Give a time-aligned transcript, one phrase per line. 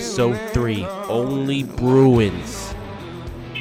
[0.00, 2.74] Episode 3 Only Bruins.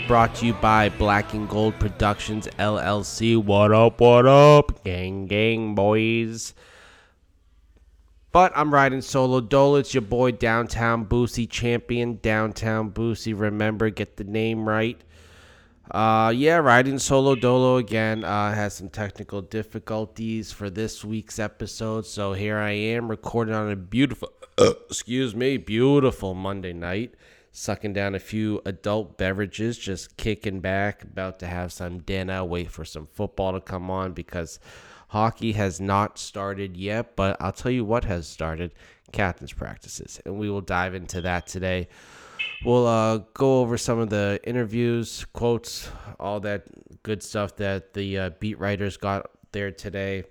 [0.07, 3.35] Brought to you by Black and Gold Productions LLC.
[3.43, 4.81] What up, what up?
[4.85, 6.53] Gang, gang, boys.
[8.31, 9.79] But I'm riding solo dolo.
[9.79, 12.19] It's your boy Downtown Boosy champion.
[12.21, 13.37] Downtown Boosy.
[13.37, 14.97] Remember, get the name right.
[15.91, 18.23] Uh, yeah, riding solo dolo again.
[18.23, 23.71] Uh, had some technical difficulties for this week's episode, so here I am recording on
[23.71, 27.15] a beautiful, excuse me, beautiful Monday night,
[27.51, 32.69] sucking down a few adult beverages, just kicking back, about to have some dinner, wait
[32.69, 34.59] for some football to come on because
[35.09, 37.15] hockey has not started yet.
[37.15, 38.73] But I'll tell you what has started:
[39.11, 41.87] captain's practices, and we will dive into that today.
[42.65, 46.65] We'll uh, go over some of the interviews, quotes, all that
[47.03, 50.23] good stuff that the uh, beat writers got there today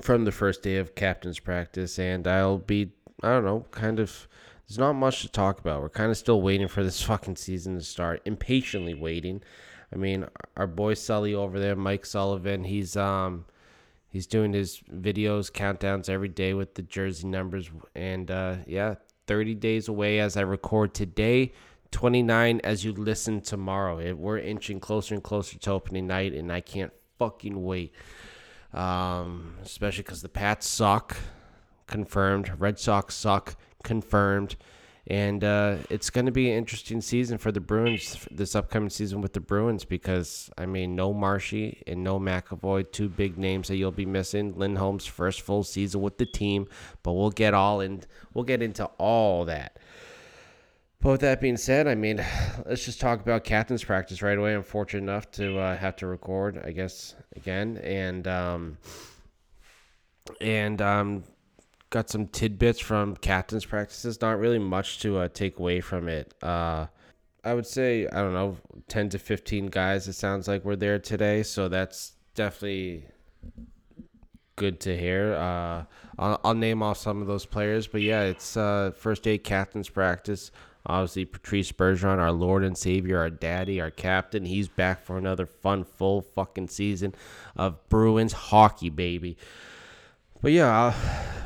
[0.00, 1.98] from the first day of captain's practice.
[1.98, 4.28] And I'll be, I don't know, kind of,
[4.66, 5.82] there's not much to talk about.
[5.82, 9.42] We're kind of still waiting for this fucking season to start, impatiently waiting.
[9.92, 13.46] I mean, our boy Sully over there, Mike Sullivan, he's, um,
[14.10, 18.94] he's doing his videos countdowns every day with the jersey numbers and uh yeah
[19.26, 21.52] 30 days away as i record today
[21.90, 26.60] 29 as you listen tomorrow we're inching closer and closer to opening night and i
[26.60, 27.92] can't fucking wait
[28.72, 31.16] um especially because the pats suck
[31.88, 34.54] confirmed red sox suck confirmed
[35.10, 39.22] and uh, it's going to be an interesting season for the Bruins this upcoming season
[39.22, 43.76] with the Bruins because I mean no Marshy and no McAvoy, two big names that
[43.76, 44.52] you'll be missing.
[44.54, 46.68] Lindholm's first full season with the team,
[47.02, 48.02] but we'll get all in.
[48.34, 49.78] We'll get into all that.
[51.00, 52.22] But with that being said, I mean,
[52.66, 54.54] let's just talk about captain's practice right away.
[54.54, 58.78] I'm fortunate enough to uh, have to record, I guess, again, and um,
[60.42, 61.24] and um,
[61.90, 64.20] got some tidbits from captain's practices.
[64.20, 66.34] Not really much to uh, take away from it.
[66.42, 66.86] Uh,
[67.44, 68.56] I would say I don't know,
[68.88, 70.08] ten to fifteen guys.
[70.08, 73.04] It sounds like were there today, so that's definitely
[74.56, 75.34] good to hear.
[75.34, 75.84] Uh,
[76.18, 79.88] I'll, I'll name off some of those players, but yeah, it's uh, first day captain's
[79.88, 80.50] practice.
[80.86, 84.44] Obviously, Patrice Bergeron, our Lord and Savior, our daddy, our captain.
[84.44, 87.14] He's back for another fun, full fucking season
[87.56, 89.36] of Bruins hockey, baby.
[90.40, 90.94] But yeah, uh,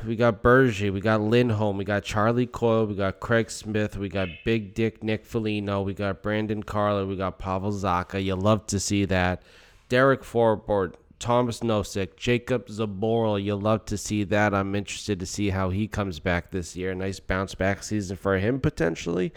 [0.06, 4.10] we got Berger, we got Lindholm, we got Charlie Coyle, we got Craig Smith, we
[4.10, 8.22] got Big Dick Nick Foligno, we got Brandon Carlo, we got Pavel Zacha.
[8.22, 9.42] You love to see that.
[9.88, 13.42] Derek Forbort, Tomas Nosek, Jakub Zboril.
[13.42, 14.52] You love to see that.
[14.52, 16.94] I'm interested to see how he comes back this year.
[16.94, 19.32] Nice bounce back season for him potentially.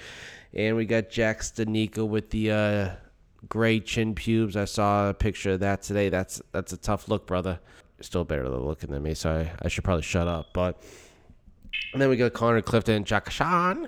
[0.54, 2.90] And we got Jack Studnicka with the uh,
[3.48, 4.58] gray chin pubes.
[4.58, 6.10] I saw a picture of that today.
[6.10, 7.60] That's that's a tough look, brother
[8.02, 10.48] still better looking than me, so I, I should probably shut up.
[10.54, 10.82] But
[11.94, 13.88] then we got Connor Clifton Jack Sean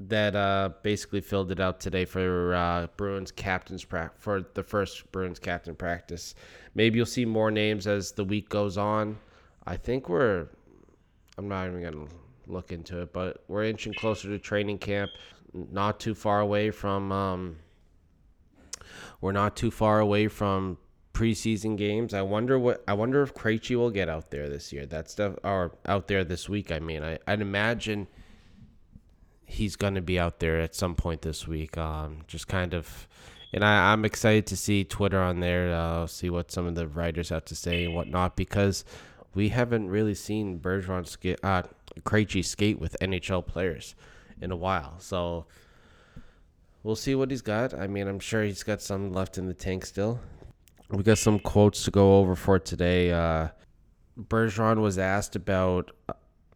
[0.00, 5.10] that uh, basically filled it out today for uh, Bruins captain's practice for the first
[5.12, 6.34] Bruins captain practice.
[6.74, 9.18] Maybe you'll see more names as the week goes on.
[9.66, 10.48] I think we're
[11.38, 12.06] I'm not even gonna
[12.46, 15.10] look into it, but we're inching closer to training camp.
[15.52, 17.56] Not too far away from um,
[19.20, 20.76] we're not too far away from
[21.14, 22.12] preseason games.
[22.12, 24.84] I wonder what I wonder if Krejci will get out there this year.
[24.84, 26.70] That stuff or out there this week.
[26.70, 28.08] I mean, I, I'd imagine
[29.46, 31.78] he's going to be out there at some point this week.
[31.78, 33.08] Um, just kind of,
[33.52, 35.72] and I, I'm excited to see Twitter on there.
[35.72, 38.84] Uh, see what some of the writers have to say and whatnot because
[39.34, 41.62] we haven't really seen Bergeron skate, uh,
[42.00, 43.94] Krejci skate with NHL players
[44.42, 44.96] in a while.
[44.98, 45.46] So.
[46.82, 47.72] We'll see what he's got.
[47.72, 50.20] I mean, I'm sure he's got some left in the tank still
[50.90, 53.10] we got some quotes to go over for today.
[53.10, 53.48] Uh,
[54.18, 55.90] Bergeron was asked about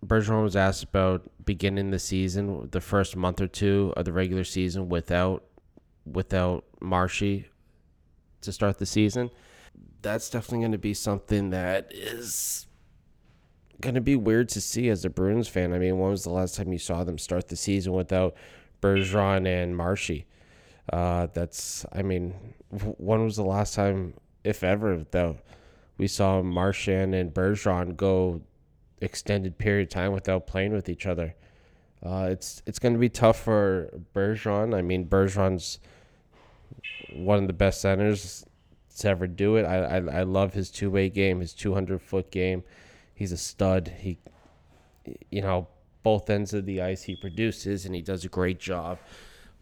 [0.05, 4.45] Bergeron was asked about beginning the season, the first month or two of the regular
[4.45, 5.45] season without
[6.05, 7.49] without Marshy
[8.43, 9.31] to start the season.
[10.03, 12.67] That's definitely going to be something that is
[13.81, 15.73] going to be weird to see as a Bruins fan.
[15.73, 18.35] I mean, when was the last time you saw them start the season without
[18.81, 20.27] Bergeron and Marshy?
[20.93, 22.35] Uh, that's, I mean,
[22.71, 24.15] when was the last time,
[24.45, 25.37] if ever, that
[25.99, 28.41] we saw Marchand and Bergeron go
[29.01, 31.35] extended period of time without playing with each other?
[32.03, 34.75] Uh, it's it's going to be tough for Bergeron.
[34.75, 35.81] I mean, Bergeron's
[37.13, 38.47] one of the best centers
[38.99, 39.65] to ever do it.
[39.65, 42.63] I I, I love his two way game, his two hundred foot game.
[43.15, 43.93] He's a stud.
[43.99, 44.19] He,
[45.31, 45.67] you know,
[46.05, 48.99] both ends of the ice he produces, and he does a great job.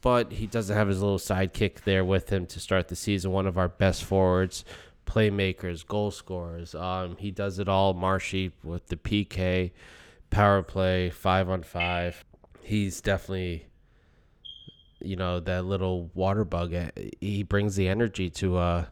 [0.07, 3.33] But he doesn't have his little sidekick there with him to start the season.
[3.33, 4.65] One of our best forwards,
[5.05, 6.77] playmakers, goal scorers.
[6.77, 7.93] Um, he does it all.
[7.93, 9.73] Marshy with the PK,
[10.31, 12.25] power play, five on five.
[12.63, 13.67] He's definitely,
[15.01, 16.73] you know, that little water bug.
[16.73, 18.85] Uh, He brings the energy to uh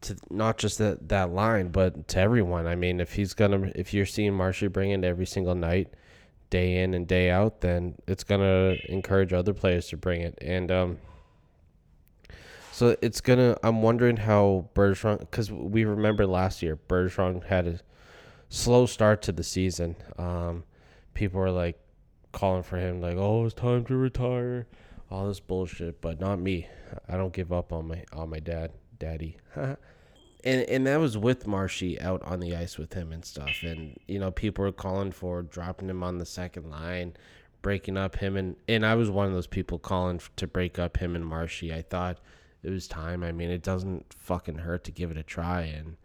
[0.00, 2.66] to not just that that line, but to everyone.
[2.66, 5.92] I mean, if he's gonna, if you're seeing Marshy bring it every single night,
[6.50, 10.36] day in and day out, then it's gonna encourage other players to bring it.
[10.40, 10.98] And um,
[12.72, 13.56] so it's gonna.
[13.62, 17.80] I'm wondering how Bergeron, because we remember last year Bergeron had a
[18.48, 19.96] slow start to the season.
[20.18, 20.64] Um,
[21.14, 21.78] people were like
[22.32, 24.66] calling for him, like, "Oh, it's time to retire,"
[25.10, 26.00] all this bullshit.
[26.00, 26.68] But not me.
[27.08, 29.36] I don't give up on my on my dad, daddy.
[30.44, 33.62] and and that was with Marshy out on the ice with him and stuff.
[33.62, 37.14] And you know, people were calling for dropping him on the second line,
[37.62, 40.96] breaking up him and and I was one of those people calling to break up
[40.96, 41.72] him and Marshy.
[41.72, 42.18] I thought
[42.62, 43.22] it was time.
[43.22, 45.96] I mean, it doesn't fucking hurt to give it a try and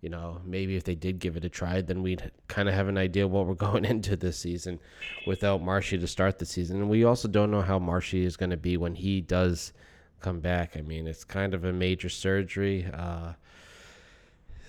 [0.00, 2.88] you know, maybe if they did give it a try, then we'd kind of have
[2.88, 4.80] an idea what we're going into this season
[5.26, 6.78] without Marshy to start the season.
[6.78, 9.72] And we also don't know how Marshy is going to be when he does
[10.20, 10.76] come back.
[10.76, 12.86] I mean, it's kind of a major surgery.
[12.92, 13.32] Uh,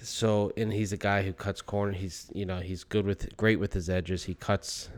[0.02, 1.92] so, and he's a guy who cuts corner.
[1.92, 4.24] He's, you know, he's good with, great with his edges.
[4.24, 4.90] He cuts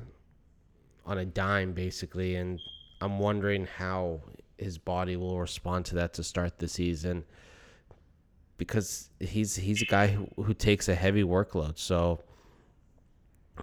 [1.05, 2.35] on a dime basically.
[2.35, 2.59] And
[3.01, 4.21] I'm wondering how
[4.57, 7.25] his body will respond to that to start the season
[8.57, 11.77] because he's he's a guy who, who takes a heavy workload.
[11.77, 12.21] So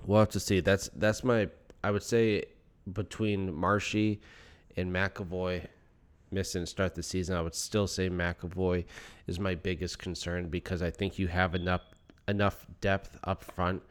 [0.04, 0.60] we'll have to see.
[0.60, 1.48] That's that's my
[1.82, 2.44] I would say
[2.92, 4.20] between Marshy
[4.76, 5.66] and McAvoy
[6.30, 8.84] missing to start the season, I would still say McAvoy
[9.26, 11.82] is my biggest concern because I think you have enough
[12.28, 13.82] enough depth up front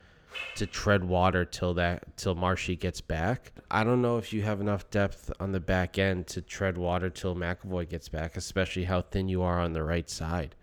[0.55, 3.51] to tread water till that till Marshy gets back.
[3.71, 7.09] I don't know if you have enough depth on the back end to tread water
[7.09, 10.55] till McAvoy gets back, especially how thin you are on the right side.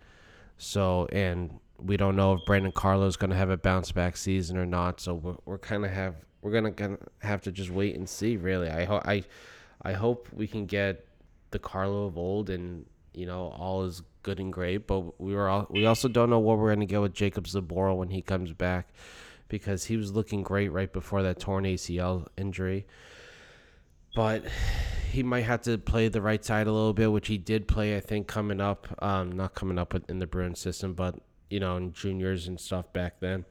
[0.57, 4.17] So, and we don't know if Brandon Carlo is going to have a bounce back
[4.17, 4.99] season or not.
[4.99, 8.37] So we're, we're kind of have we're gonna, gonna have to just wait and see.
[8.37, 9.23] Really, I hope I
[9.81, 11.06] I hope we can get
[11.57, 14.85] the Carlo of old and you know all is good and great.
[14.85, 17.97] But we were all, we also don't know what we're gonna get with Jakub Zboril
[17.97, 18.93] when he comes back
[19.47, 22.85] because he was looking great right before that torn ACL injury.
[24.15, 24.45] But
[25.11, 27.95] he might have to play the right side a little bit, which he did play,
[27.95, 28.87] I think, coming up.
[29.01, 31.15] Um, not coming up in the Bruins system, but
[31.49, 33.45] you know, in juniors and stuff back then.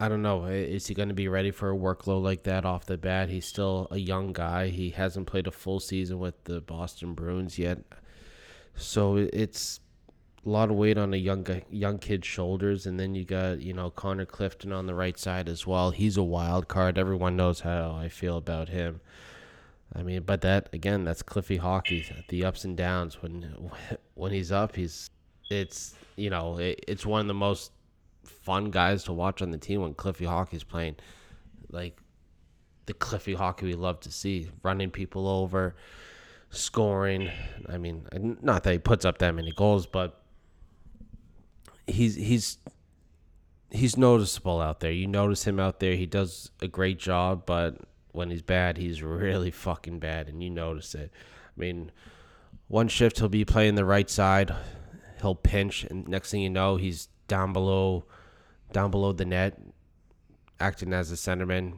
[0.00, 0.44] I don't know.
[0.44, 3.30] Is he going to be ready for a workload like that off the bat?
[3.30, 4.68] He's still a young guy.
[4.68, 7.80] He hasn't played a full season with the Boston Bruins yet,
[8.76, 9.80] so it's
[10.46, 12.86] a lot of weight on a young young kid's shoulders.
[12.86, 15.90] And then you got you know Connor Clifton on the right side as well.
[15.90, 16.96] He's a wild card.
[16.96, 19.00] Everyone knows how I feel about him.
[19.92, 22.06] I mean, but that again, that's Cliffy hockey.
[22.28, 23.20] The ups and downs.
[23.20, 23.70] When
[24.14, 25.10] when he's up, he's
[25.50, 27.72] it's you know it, it's one of the most
[28.28, 30.96] fun guys to watch on the team when Cliffy hockey's playing.
[31.70, 31.98] Like
[32.86, 35.76] the Cliffy hockey we love to see, running people over,
[36.50, 37.30] scoring.
[37.68, 38.06] I mean,
[38.42, 40.22] not that he puts up that many goals, but
[41.86, 42.58] he's he's
[43.70, 44.92] he's noticeable out there.
[44.92, 45.94] You notice him out there.
[45.94, 47.78] He does a great job, but
[48.12, 51.10] when he's bad, he's really fucking bad, and you notice it.
[51.14, 51.90] I mean,
[52.68, 54.54] one shift he'll be playing the right side,
[55.20, 58.04] he'll pinch, and next thing you know, he's down below,
[58.72, 59.58] down below the net,
[60.60, 61.74] acting as a centerman.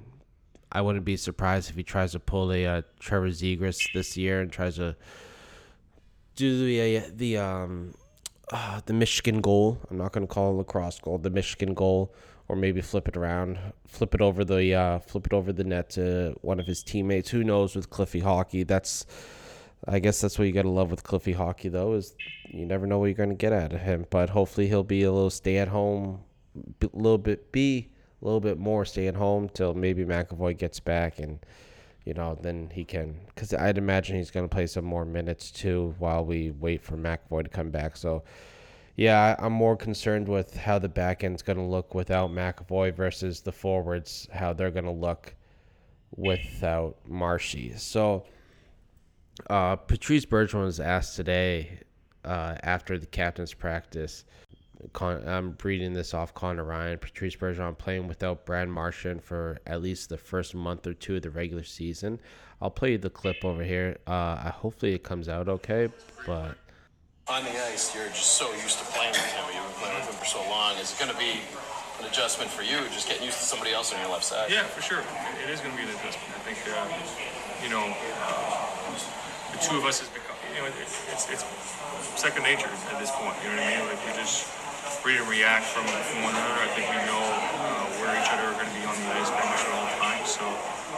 [0.72, 4.40] I wouldn't be surprised if he tries to pull a uh, Trevor Zegras this year
[4.40, 4.96] and tries to
[6.36, 7.94] do the uh, the um
[8.52, 9.78] uh, the Michigan goal.
[9.90, 11.18] I'm not going to call it a lacrosse goal.
[11.18, 12.14] The Michigan goal,
[12.48, 15.90] or maybe flip it around, flip it over the uh, flip it over the net
[15.90, 17.30] to one of his teammates.
[17.30, 18.62] Who knows with Cliffy hockey?
[18.62, 19.06] That's
[19.86, 22.14] I guess that's what you got to love with Cliffy hockey, though, is
[22.48, 24.06] you never know what you're going to get out of him.
[24.10, 26.20] But hopefully he'll be a little stay at home,
[26.56, 27.88] a little bit be
[28.20, 31.38] a little bit more stay at home till maybe McAvoy gets back and
[32.04, 35.50] you know then he can because I'd imagine he's going to play some more minutes
[35.50, 37.96] too while we wait for McAvoy to come back.
[37.96, 38.24] So
[38.96, 43.40] yeah, I'm more concerned with how the back end's going to look without McAvoy versus
[43.40, 45.34] the forwards how they're going to look
[46.16, 47.74] without Marshy.
[47.76, 48.24] So.
[49.48, 51.80] Uh, Patrice Bergeron was asked today
[52.24, 54.24] uh, after the captain's practice.
[54.92, 56.98] Con- I'm reading this off Conor Ryan.
[56.98, 61.22] Patrice Bergeron playing without Brad Marchand for at least the first month or two of
[61.22, 62.18] the regular season.
[62.60, 63.98] I'll play you the clip over here.
[64.06, 65.88] Uh, I, hopefully it comes out okay,
[66.26, 66.56] but
[67.28, 69.44] On the ice, you're just so used to playing with him.
[69.54, 70.76] You've been playing with him for so long.
[70.76, 71.40] Is it going to be
[72.00, 74.50] an adjustment for you, just getting used to somebody else on your left side?
[74.50, 75.00] Yeah, for sure.
[75.44, 76.28] It is going to be an adjustment.
[76.36, 76.84] I think, uh,
[77.64, 78.66] you know, uh,
[79.52, 81.44] the two of us has become, you know, it, it's it's
[82.20, 83.36] second nature at this point.
[83.40, 83.88] You know what I mean?
[83.88, 84.44] Like we just
[85.04, 86.58] read and react from, from one another.
[86.60, 89.30] I think we know uh, where each other are going to be on the ice
[89.30, 90.28] pretty much at all times.
[90.28, 90.44] So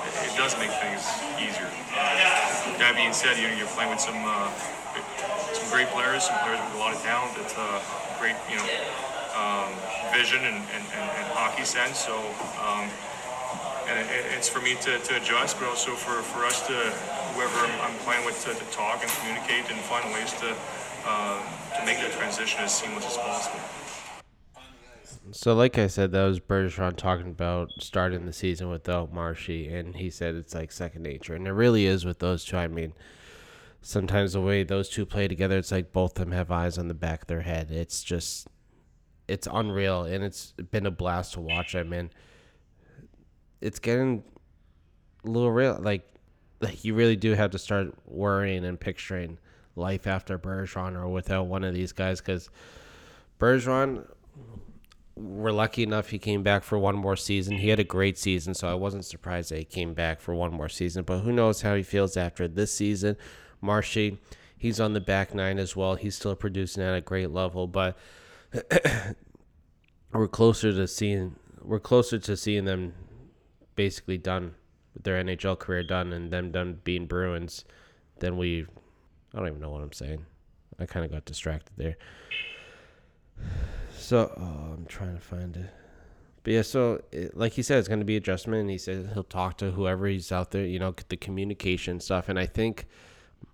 [0.08, 1.04] it, it does make things
[1.37, 1.68] easier.
[1.92, 4.49] Uh, that being said, you know, you're playing with some uh,
[5.52, 7.37] some great players, some players with a lot of talent.
[7.38, 7.68] It's a
[8.16, 8.68] great, you know,
[9.37, 9.70] um,
[10.12, 12.00] vision and, and, and, and hockey sense.
[12.00, 12.16] So.
[12.61, 12.88] Um,
[13.88, 16.74] and it, it's for me to, to adjust, but also for, for us to,
[17.34, 20.54] whoever I'm, playing with, to, to talk and communicate and find ways to,
[21.06, 21.40] uh,
[21.78, 23.60] to make that transition as seamless as possible.
[25.30, 29.96] So, like I said, that was Bergeron talking about starting the season without Marshy, and
[29.96, 32.56] he said it's like second nature, and it really is with those two.
[32.56, 32.92] I mean,
[33.80, 36.88] sometimes the way those two play together, it's like both of them have eyes on
[36.88, 37.70] the back of their head.
[37.70, 38.48] It's just,
[39.28, 41.74] it's unreal, and it's been a blast to watch.
[41.76, 42.10] I mean,
[43.62, 44.23] it's getting
[45.25, 45.78] a little real.
[45.81, 46.07] Like,
[46.61, 49.38] like you really do have to start worrying and picturing
[49.76, 52.50] life after Bergeron or without one of these guys because
[53.38, 54.07] Bergeron
[55.14, 57.59] we're lucky enough he came back for one more season.
[57.59, 60.52] He had a great season, so I wasn't surprised that he came back for one
[60.52, 61.04] more season.
[61.04, 63.16] But who knows how he feels after this season.
[63.61, 64.19] Marshy,
[64.57, 65.97] he's on the back nine as well.
[65.97, 67.97] He's still producing at a great level, but
[70.12, 72.95] we're closer to seeing we're closer to seeing them
[73.74, 74.54] basically done
[74.94, 77.64] with their NHL career done and them done being Bruins
[78.22, 78.64] then we
[79.34, 80.24] I don't even know what I'm saying.
[80.78, 81.96] I kind of got distracted there.
[83.96, 85.70] So oh, I'm trying to find it.
[86.44, 88.62] But yeah, so it, like he said, it's going to be adjustment.
[88.62, 92.28] And he said he'll talk to whoever he's out there, you know, the communication stuff.
[92.28, 92.86] And I think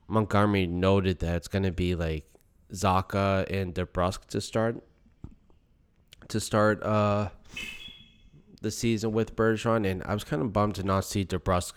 [0.06, 2.24] Montgomery noted that it's going to be like
[2.72, 4.82] Zacha and DeBrusk to start
[6.28, 7.30] to start uh
[8.58, 9.88] the season with Bergeron.
[9.88, 11.72] And I was kind of bummed to not see DeBrusk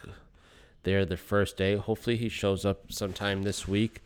[0.83, 1.75] there the first day.
[1.75, 4.01] Hopefully he shows up sometime this week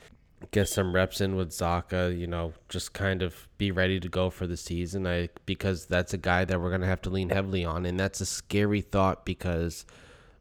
[0.51, 2.17] get some reps in with Zacha.
[2.17, 5.08] you know, just kind of be ready to go for the season.
[5.08, 8.22] I because that's a guy that we're gonna have to lean heavily on, and that's
[8.22, 9.86] a scary thought because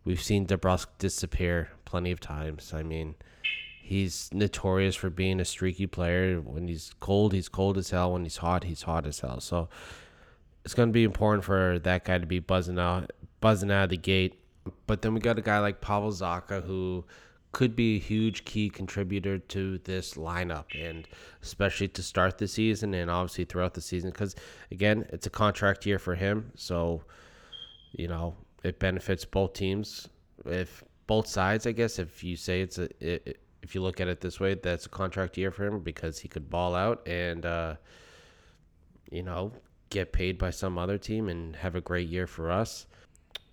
[0.04, 2.72] we've seen DeBrusk disappear plenty of times.
[2.74, 3.14] I mean,
[3.82, 6.40] he's notorious for being a streaky player.
[6.40, 8.12] When he's cold, he's cold as hell.
[8.12, 9.40] When he's hot, he's hot as hell.
[9.40, 9.68] So
[10.64, 13.96] it's gonna be important for that guy to be buzzing out, buzzing out of the
[13.96, 14.40] gate.
[14.86, 17.04] But then we got a guy like Pavel Zacha who
[17.54, 21.06] could be a huge key contributor to this lineup and
[21.40, 24.34] especially to start the season and obviously throughout the season because
[24.72, 27.00] again it's a contract year for him so
[27.92, 30.08] you know it benefits both teams
[30.46, 34.08] if both sides i guess if you say it's a it, if you look at
[34.08, 37.46] it this way that's a contract year for him because he could ball out and
[37.46, 37.76] uh
[39.12, 39.52] you know
[39.94, 42.86] get paid by some other team and have a great year for us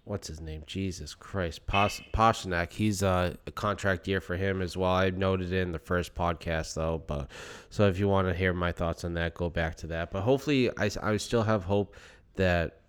[0.03, 0.63] what's his name?
[0.65, 2.73] Jesus Christ, Pas- Pastrnak.
[2.73, 4.91] He's uh, a contract year for him as well.
[4.91, 7.29] I noted in the first podcast though, but
[7.69, 10.11] so if you want to hear my thoughts on that, go back to that.
[10.11, 11.95] But hopefully, I I still have hope
[12.35, 12.79] that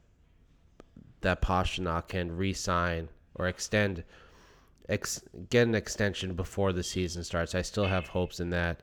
[1.21, 4.03] that Pastrnak can re-sign or extend,
[4.89, 7.55] ex- get an extension before the season starts.
[7.55, 8.81] I still have hopes in that.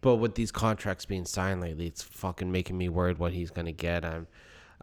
[0.00, 3.72] But with these contracts being signed lately, it's fucking making me worried what he's gonna
[3.72, 4.04] get.
[4.04, 4.26] I'm,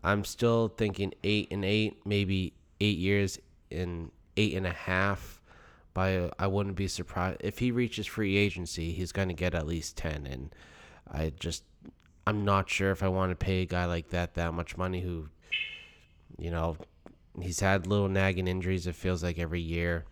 [0.03, 3.39] I'm still thinking eight and eight, maybe eight years
[3.71, 5.41] and eight and a half.
[5.93, 9.95] By I wouldn't be surprised if he reaches free agency, he's to get at least
[9.95, 10.27] ten.
[10.27, 10.53] And
[11.09, 11.63] I just
[12.27, 15.01] I'm not sure if I want to pay a guy like that that much money
[15.01, 15.29] who,
[16.37, 16.75] you know,
[17.39, 18.87] he's had little nagging injuries.
[18.87, 20.05] It feels like every year,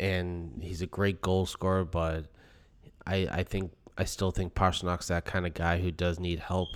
[0.00, 1.84] and he's a great goal scorer.
[1.84, 2.26] But
[3.06, 6.70] I I think I still think Pastrnak's that kind of guy who does need help.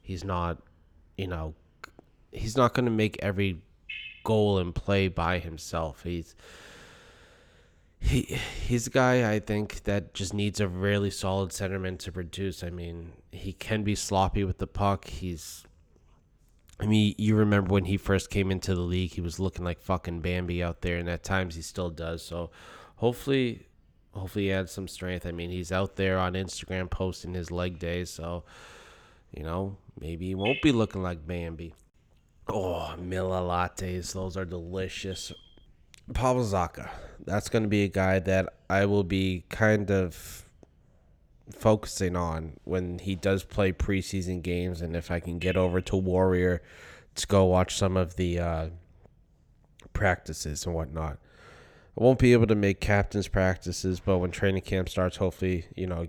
[0.00, 0.58] He's not,
[1.16, 1.54] you know,
[2.32, 3.62] he's not going to make every
[4.24, 6.02] goal and play by himself.
[6.04, 6.34] He's
[8.00, 12.62] he he's a guy I think that just needs a really solid centerman to produce.
[12.62, 15.06] I mean, he can be sloppy with the puck.
[15.06, 15.64] He's
[16.80, 19.80] I mean, you remember when he first came into the league, he was looking like
[19.80, 22.22] fucking Bambi out there, and at times he still does.
[22.22, 22.50] So,
[22.96, 23.66] hopefully,
[24.14, 25.26] hopefully he adds some strength.
[25.26, 28.44] I mean, he's out there on Instagram posting his leg days, so
[29.32, 31.74] you know maybe he won't be looking like Bambi.
[32.48, 34.12] Oh, Mila lattes.
[34.12, 35.32] Those are delicious.
[36.12, 36.90] Pavel Zacha.
[37.24, 40.44] That's going to be a guy that I will be kind of
[41.50, 44.82] focusing on when he does play preseason games.
[44.82, 46.62] And if I can get over to Warrior
[47.14, 48.68] to go watch some of the uh,
[49.94, 51.18] practices and whatnot.
[51.96, 55.86] I won't be able to make captain's practices, but when training camp starts, hopefully, you
[55.86, 56.08] know,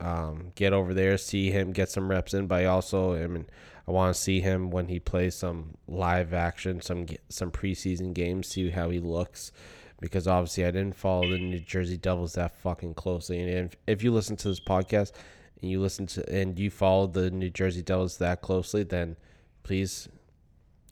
[0.00, 2.46] um, get over there, see him, get some reps in.
[2.46, 3.46] But I also, I mean,
[3.88, 8.48] I want to see him when he plays some live action, some some preseason games,
[8.48, 9.52] see how he looks,
[10.00, 13.40] because obviously I didn't follow the New Jersey Devils that fucking closely.
[13.40, 15.12] And if, if you listen to this podcast
[15.60, 19.16] and you listen to and you follow the New Jersey Devils that closely, then
[19.62, 20.08] please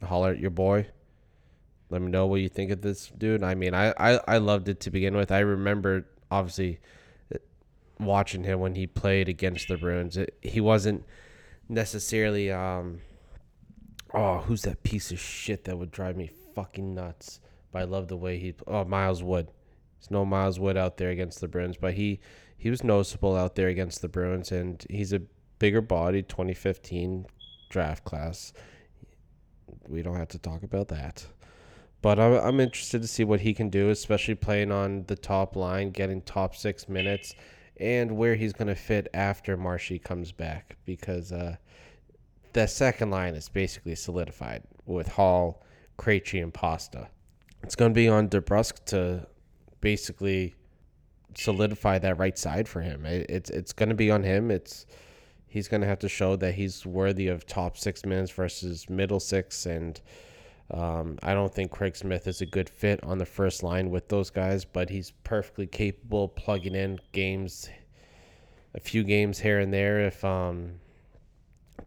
[0.03, 0.89] holler at your boy.
[1.95, 3.45] Let me know what you think of this dude.
[3.45, 5.31] I mean, I, I, I loved it to begin with.
[5.31, 6.81] I remember obviously
[8.01, 10.17] watching him when he played against the Bruins.
[10.17, 11.05] It, he wasn't
[11.69, 13.01] necessarily um
[14.13, 17.39] oh who's that piece of shit that would drive me fucking nuts.
[17.71, 19.53] But I love the way he oh Miles Wood.
[20.01, 22.19] There's no Miles Wood out there against the Bruins, but he
[22.57, 25.23] he was noticeable out there against the Bruins, and he's a
[25.61, 27.27] bigger body 2015
[27.69, 28.53] draft class.
[29.87, 31.25] We don't have to talk about that.
[32.05, 35.57] But I'm, I'm interested to see what he can do, especially playing on the top
[35.57, 37.35] line, getting top six minutes,
[37.79, 40.77] and where he's going to fit after Marshy comes back.
[40.85, 41.57] Because uh,
[42.53, 45.63] the second line is basically solidified with Hall,
[45.97, 47.09] Krejci, and Pasta.
[47.63, 49.27] It's going to be on DeBrusk to
[49.81, 50.55] basically
[51.35, 53.07] solidify that right side for him.
[53.07, 54.51] It, it's it's going to be on him.
[54.51, 54.85] It's
[55.49, 59.21] he's going to have to show that he's worthy of top six minutes versus middle
[59.21, 59.65] six.
[59.65, 59.99] And
[60.71, 64.09] um, I don't think Craig Smith is a good fit on the first line with
[64.09, 67.69] those guys, but he's perfectly capable plugging in games,
[68.75, 70.81] a few games here and there if um,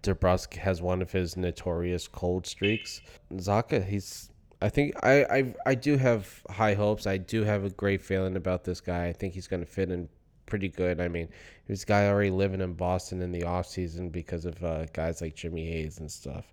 [0.03, 3.01] DeBrusk has one of his notorious cold streaks.
[3.33, 4.29] Zacha, he's.
[4.59, 7.05] I think I, I I do have high hopes.
[7.05, 9.07] I do have a great feeling about this guy.
[9.07, 10.09] I think he's going to fit in
[10.47, 10.99] pretty good.
[10.99, 11.29] I mean,
[11.67, 15.35] this guy already living in Boston in the off season because of uh, guys like
[15.35, 16.51] Jimmy Hayes and stuff.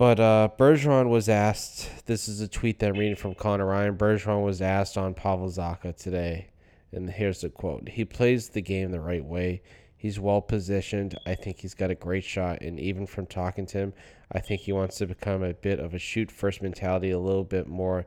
[0.00, 2.06] But uh, Bergeron was asked.
[2.06, 3.98] This is a tweet that I'm reading from Conor Ryan.
[3.98, 6.48] Bergeron was asked on Pavel Zacha today,
[6.90, 9.60] and here's the quote: "He plays the game the right way.
[9.98, 11.18] He's well positioned.
[11.26, 12.62] I think he's got a great shot.
[12.62, 13.92] And even from talking to him,
[14.32, 17.44] I think he wants to become a bit of a shoot first mentality, a little
[17.44, 18.06] bit more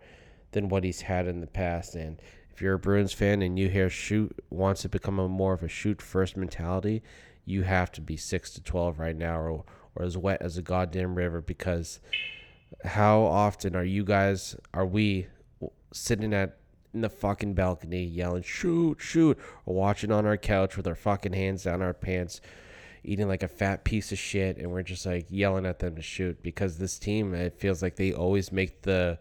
[0.54, 1.94] than what he's had in the past.
[1.94, 2.20] And
[2.52, 5.62] if you're a Bruins fan and you hear shoot wants to become a more of
[5.62, 7.04] a shoot first mentality,
[7.46, 9.64] you have to be six to twelve right now, or
[9.96, 11.42] or as wet as a goddamn river.
[11.42, 12.00] Because
[12.86, 15.28] how often are you guys, are we
[15.92, 16.58] sitting at
[16.94, 21.34] in the fucking balcony yelling shoot shoot or watching on our couch with our fucking
[21.34, 22.40] hands down our pants
[23.04, 26.02] eating like a fat piece of shit and we're just like yelling at them to
[26.02, 29.18] shoot because this team it feels like they always make the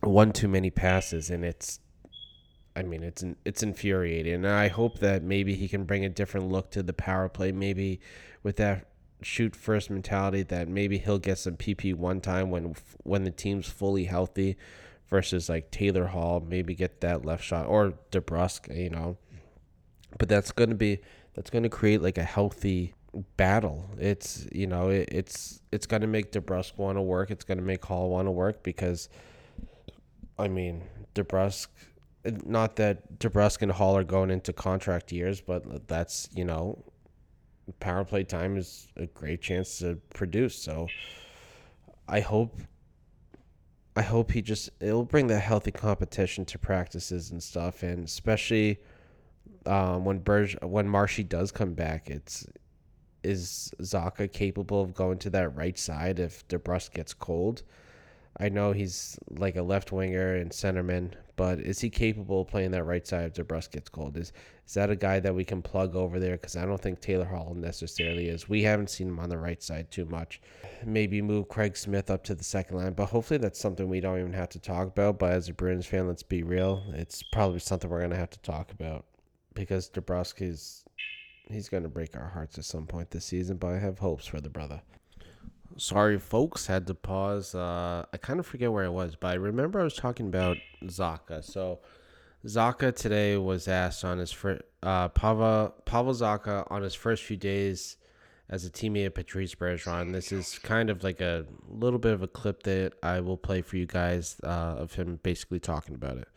[0.00, 1.80] one too many passes and it's
[2.74, 6.48] I mean it's it's infuriating and I hope that maybe he can bring a different
[6.48, 8.00] look to the power play maybe
[8.42, 8.88] with that
[9.22, 13.66] shoot first mentality that maybe he'll get some PP one time when when the team's
[13.66, 14.56] fully healthy
[15.08, 19.16] versus like Taylor Hall, maybe get that left shot or DeBrusk, you know.
[20.18, 21.00] But that's going to be
[21.34, 22.94] that's going to create like a healthy
[23.36, 23.90] battle.
[23.98, 27.30] It's you know it, it's it's going to make DeBrusk want to work.
[27.30, 29.08] It's going to make Hall want to work because,
[30.38, 31.68] I mean, DeBrusk.
[32.44, 36.82] Not that DeBrusk and Hall are going into contract years, but that's you know,
[37.74, 40.56] power play time is a great chance to produce.
[40.56, 40.88] So,
[42.08, 42.60] I hope
[43.96, 48.78] I hope he just it'll bring that healthy competition to practices and stuff, and especially
[49.64, 52.46] um, when Berge when Marshy does come back, it's
[53.22, 57.62] is Zacha capable of going to that right side if DeBrusk gets cold?
[58.38, 62.72] I know he's like a left winger and centerman, but is he capable of playing
[62.72, 64.16] that right side if DeBrusk gets cold?
[64.16, 64.32] Is
[64.66, 66.32] is that a guy that we can plug over there?
[66.32, 68.48] Because I don't think Taylor Hall necessarily is.
[68.48, 70.40] We haven't seen him on the right side too much.
[70.84, 74.18] Maybe move Craig Smith up to the second line, but hopefully that's something we don't
[74.18, 75.18] even have to talk about.
[75.18, 78.40] But as a Bruins fan, let's be real, it's probably something we're gonna have to
[78.40, 79.06] talk about
[79.54, 80.84] because DeBrusk is
[81.48, 83.56] he's gonna break our hearts at some point this season.
[83.56, 84.82] But I have hopes for the brother
[85.78, 89.34] sorry folks had to pause uh i kind of forget where i was but i
[89.34, 91.44] remember i was talking about zacha.
[91.44, 91.80] So
[92.46, 97.36] zacha today was asked on his first uh pavel pavel zacha on his first few
[97.36, 97.96] days
[98.48, 100.12] as a teammate of patrice bergeron.
[100.12, 103.60] This is kind of like a little bit of a clip that i will play
[103.60, 106.28] for you guys uh, of him basically talking about it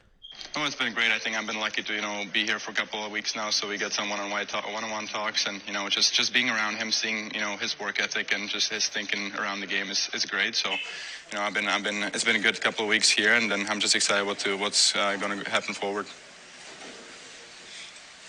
[0.56, 1.12] Oh, it's been great.
[1.12, 3.36] I think I've been lucky to, you know, be here for a couple of weeks
[3.36, 3.52] now.
[3.52, 6.78] So we get some one-on-one talk, one-on-one talks, and you know, just just being around
[6.78, 10.10] him, seeing you know his work ethic and just his thinking around the game is,
[10.14, 10.56] is great.
[10.56, 13.36] So, you know, I've been I've been it's been a good couple of weeks here,
[13.36, 16.08] and then I'm just excited what to what's uh, going to happen forward.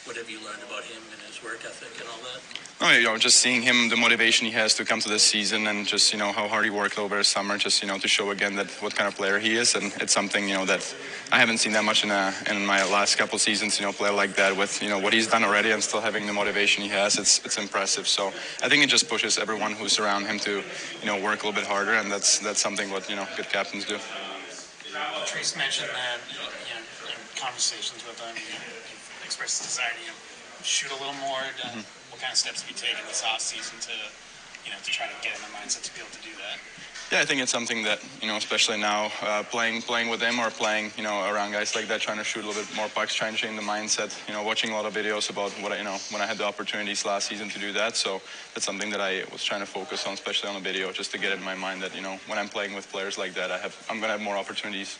[0.04, 1.09] What have you learned about him
[1.40, 2.40] his work ethic and all that?
[2.82, 5.66] Oh, you know, just seeing him, the motivation he has to come to this season,
[5.66, 8.08] and just you know how hard he worked over the summer, just you know to
[8.08, 10.94] show again that what kind of player he is, and it's something you know that
[11.30, 13.78] I haven't seen that much in a, in my last couple seasons.
[13.78, 16.26] You know, play like that with you know what he's done already, and still having
[16.26, 17.18] the motivation he has.
[17.18, 18.08] It's it's impressive.
[18.08, 18.28] So
[18.62, 20.62] I think it just pushes everyone who's around him to
[21.00, 23.50] you know work a little bit harder, and that's that's something what you know good
[23.50, 23.98] captains do.
[25.26, 26.82] Trace mentioned that you know, in
[27.36, 28.56] conversations with him, you
[29.22, 30.29] expressed desire to you know,
[30.62, 31.40] shoot a little more.
[31.64, 33.94] Uh, What kind of steps have you taken this off season to,
[34.64, 36.58] you know, to try to get in the mindset to be able to do that?
[37.10, 40.38] Yeah, I think it's something that you know, especially now, uh, playing playing with him
[40.38, 42.86] or playing you know around guys like that, trying to shoot a little bit more
[42.88, 44.14] pucks, trying to change the mindset.
[44.28, 46.38] You know, watching a lot of videos about what I, you know when I had
[46.38, 47.96] the opportunities last season to do that.
[47.96, 48.20] So
[48.54, 51.18] that's something that I was trying to focus on, especially on the video, just to
[51.18, 53.50] get it in my mind that you know when I'm playing with players like that,
[53.50, 54.96] I have I'm gonna have more opportunities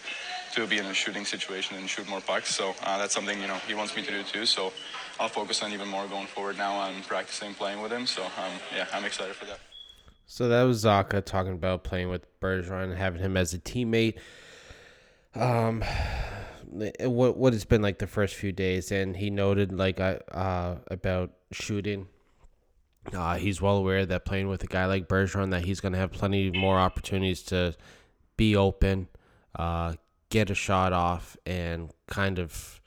[0.55, 2.53] to be in a shooting situation and shoot more pucks.
[2.53, 4.47] So uh, that's something you know he wants me to do too.
[4.47, 4.73] So
[5.21, 6.81] I'll focus on even more going forward now.
[6.81, 8.07] I'm practicing playing with him.
[8.07, 9.61] So um, yeah, I'm excited for that.
[10.25, 14.17] So that was Zacha talking about playing with Bergeron, and having him as a teammate.
[15.35, 15.85] Um,
[16.71, 21.33] what what it's been like the first few days, and he noted like uh about
[21.53, 22.09] shooting.
[23.13, 25.99] Uh, he's well aware that playing with a guy like Bergeron, that he's going to
[25.99, 27.75] have plenty more opportunities to
[28.37, 29.09] be open,
[29.59, 29.95] uh,
[30.29, 32.80] get a shot off, and kind of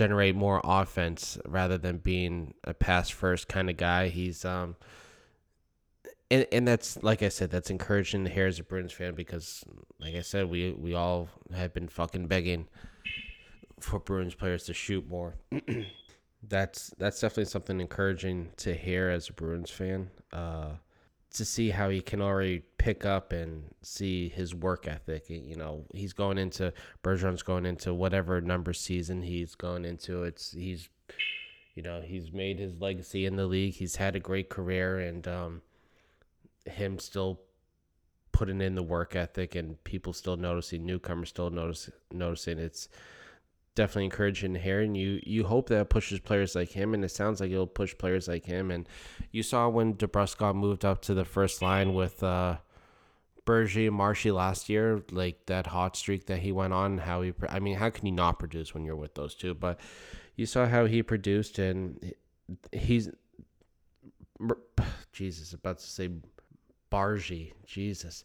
[0.00, 4.08] generate more offense rather than being a pass first kind of guy.
[4.08, 4.76] He's um
[6.30, 9.62] and and that's like I said, that's encouraging to hear as a Bruins fan because,
[10.00, 12.66] like I said, we we all have been fucking begging
[13.78, 15.34] for Bruins players to shoot more.
[16.48, 20.08] that's that's definitely something encouraging to hear as a Bruins fan.
[20.32, 20.76] Uh,
[21.34, 25.28] to see how he can already pick up and see his work ethic.
[25.28, 30.24] You know, he's going into Bergeron's going into whatever number season he's going into.
[30.24, 30.88] It's he's,
[31.74, 33.74] you know, he's made his legacy in the league.
[33.74, 35.62] He's had a great career, and um,
[36.64, 37.40] him still
[38.32, 42.58] putting in the work ethic and people still noticing, newcomers still notice noticing.
[42.58, 42.88] It's
[43.74, 47.04] definitely encouraging to hear, and you you hope that it pushes players like him, and
[47.04, 48.70] it sounds like it'll push players like him.
[48.70, 48.88] And
[49.30, 52.58] you saw when DeBrusk moved up to the first line with uh,
[53.46, 56.98] Bergie and Marshy last year, like that hot streak that he went on.
[56.98, 59.54] How he, I mean, how can you not produce when you're with those two?
[59.54, 59.80] But
[60.36, 62.14] you saw how he produced, and
[62.72, 63.10] he's
[65.12, 66.08] Jesus, about to say
[66.90, 67.52] Bargy.
[67.66, 68.24] Jesus.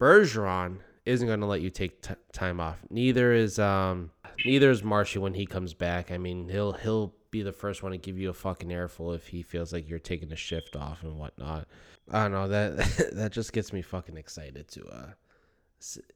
[0.00, 2.80] Bergeron isn't going to let you take t- time off.
[2.90, 4.10] Neither is um
[4.44, 6.10] neither is Marshy when he comes back.
[6.10, 9.28] I mean, he'll he'll be the first one to give you a fucking airful if
[9.28, 11.66] he feels like you're taking a shift off and whatnot.
[12.10, 15.10] I don't know that that just gets me fucking excited to uh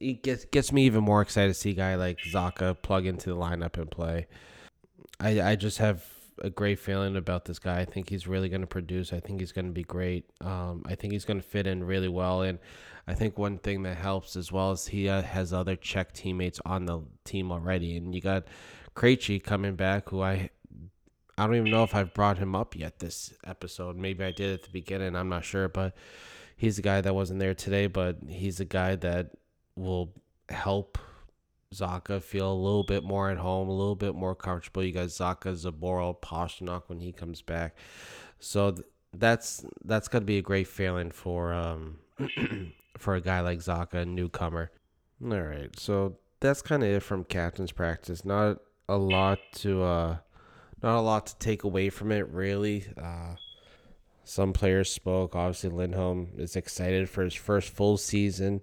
[0.00, 3.30] it gets gets me even more excited to see a guy like Zacha plug into
[3.30, 4.26] the lineup and play.
[5.18, 6.04] I I just have
[6.40, 7.80] a great feeling about this guy.
[7.80, 9.12] I think he's really going to produce.
[9.12, 10.24] I think he's going to be great.
[10.40, 12.42] Um, I think he's going to fit in really well.
[12.42, 12.58] And
[13.06, 16.60] I think one thing that helps as well is he uh, has other Czech teammates
[16.64, 17.96] on the team already.
[17.96, 18.44] And you got
[18.94, 20.50] Krejci coming back, who I
[21.38, 23.96] I don't even know if I've brought him up yet this episode.
[23.96, 25.16] Maybe I did at the beginning.
[25.16, 25.94] I'm not sure, but
[26.56, 27.86] he's a guy that wasn't there today.
[27.86, 29.30] But he's a guy that
[29.74, 30.12] will
[30.50, 30.98] help
[31.74, 34.82] Zacha feel a little bit more at home, a little bit more comfortable.
[34.82, 37.76] You got Zacha, Zboril, Pastrnak when he comes back.
[38.40, 41.98] So th- that's that's gonna be a great feeling for um
[42.98, 44.70] for a guy like Zacha, a newcomer.
[45.22, 48.24] All right, so that's kind of it from captain's practice.
[48.24, 50.16] Not a lot to uh,
[50.82, 52.86] not a lot to take away from it really.
[53.00, 53.36] Uh,
[54.24, 55.36] some players spoke.
[55.36, 58.60] Obviously, Lindholm is excited for his first full season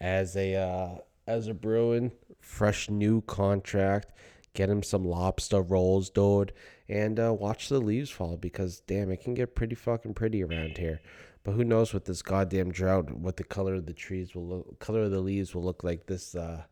[0.00, 2.12] as a uh, as a Bruin
[2.48, 4.12] fresh new contract.
[4.54, 6.52] Get him some lobster rolls, dude,
[6.88, 10.78] and uh, watch the leaves fall because damn, it can get pretty fucking pretty around
[10.78, 11.00] here.
[11.44, 14.80] But who knows with this goddamn drought, what the color of the trees will look,
[14.80, 16.64] color of the leaves will look like this uh,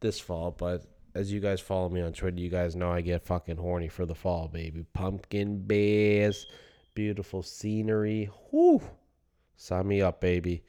[0.00, 0.50] this fall.
[0.50, 3.88] But as you guys follow me on Twitter, you guys know I get fucking horny
[3.88, 4.84] for the fall, baby.
[4.92, 6.46] Pumpkin bears,
[6.94, 8.28] beautiful scenery.
[8.50, 8.82] Whoo,
[9.56, 10.64] sign me up, baby.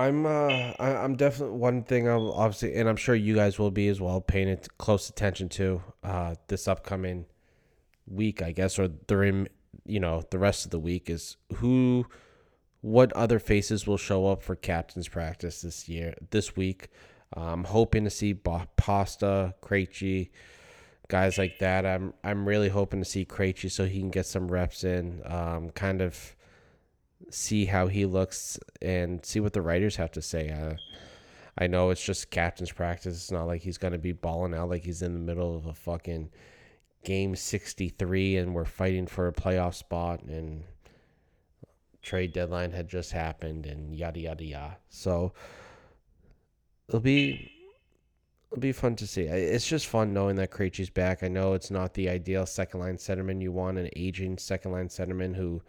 [0.00, 3.70] I'm uh I, I'm definitely one thing I'm obviously and I'm sure you guys will
[3.70, 7.26] be as well paying it close attention to uh this upcoming
[8.06, 9.48] week I guess or during
[9.84, 12.06] you know the rest of the week is who
[12.80, 16.88] what other faces will show up for captain's practice this year this week.
[17.34, 20.30] I'm hoping to see Pasta, Krejci,
[21.08, 21.86] guys like that.
[21.86, 25.20] I'm I'm really hoping to see Krejci so he can get some reps in.
[25.24, 26.34] Um, kind of
[27.28, 30.50] see how he looks and see what the writers have to say.
[30.50, 30.76] Uh,
[31.58, 33.16] I know it's just captain's practice.
[33.16, 35.66] It's not like he's going to be balling out like he's in the middle of
[35.66, 36.30] a fucking
[37.04, 40.64] game 63 and we're fighting for a playoff spot and
[42.02, 44.76] trade deadline had just happened and yada yada yada.
[44.88, 45.32] So
[46.88, 47.52] it'll be
[48.50, 49.22] it'll be fun to see.
[49.22, 51.22] It's just fun knowing that Krejci's back.
[51.22, 54.88] I know it's not the ideal second line centerman you want, an aging second line
[54.88, 55.62] centerman who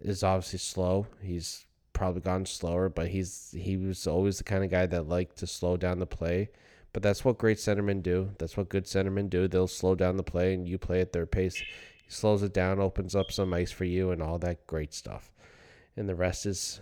[0.00, 1.06] is obviously slow.
[1.20, 5.38] He's probably gotten slower, but he's he was always the kind of guy that liked
[5.38, 6.50] to slow down the play.
[6.92, 8.30] But that's what great centermen do.
[8.38, 9.48] That's what good centermen do.
[9.48, 11.56] They'll slow down the play and you play at their pace.
[11.56, 11.64] He
[12.08, 15.30] slows it down, opens up some ice for you, and all that great stuff.
[15.96, 16.80] And the rest is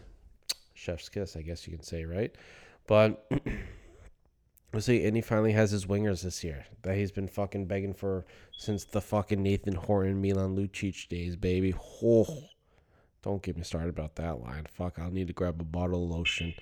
[0.72, 2.32] chef's kiss, I guess you can say, right?
[2.86, 3.28] But
[4.72, 5.04] we'll see.
[5.04, 8.24] And he finally has his wingers this year that he's been fucking begging for
[8.56, 11.74] since the fucking Nathan Horton, Milan Lucic days, baby.
[12.02, 12.44] Oh,
[13.24, 14.66] don't get me started about that line.
[14.72, 16.54] Fuck, I'll need to grab a bottle of lotion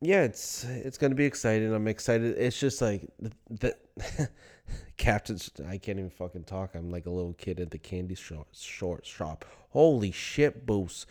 [0.00, 1.72] yeah, it's it's gonna be exciting.
[1.72, 2.36] I'm excited.
[2.36, 4.28] It's just like the, the
[4.96, 5.50] captain's.
[5.66, 6.74] I can't even fucking talk.
[6.74, 8.48] I'm like a little kid at the candy shop.
[8.52, 9.44] Short shop.
[9.70, 11.06] Holy shit, boost!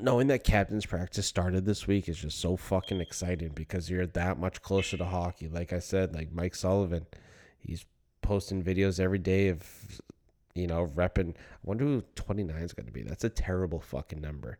[0.00, 4.38] Knowing that captain's practice started this week is just so fucking exciting because you're that
[4.38, 5.48] much closer to hockey.
[5.48, 7.06] Like I said, like Mike Sullivan,
[7.58, 7.84] he's
[8.22, 9.66] posting videos every day of,
[10.54, 11.30] you know, repping.
[11.30, 13.02] I wonder who 29 is going to be.
[13.02, 14.58] That's a terrible fucking number